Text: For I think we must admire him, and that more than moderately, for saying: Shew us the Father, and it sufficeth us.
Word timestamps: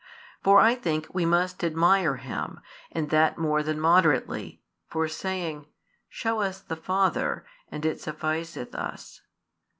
For 0.43 0.59
I 0.59 0.73
think 0.73 1.13
we 1.13 1.27
must 1.27 1.63
admire 1.63 2.15
him, 2.15 2.59
and 2.91 3.11
that 3.11 3.37
more 3.37 3.61
than 3.61 3.79
moderately, 3.79 4.63
for 4.87 5.07
saying: 5.07 5.67
Shew 6.09 6.39
us 6.39 6.59
the 6.59 6.75
Father, 6.75 7.45
and 7.71 7.85
it 7.85 8.01
sufficeth 8.01 8.73
us. 8.73 9.21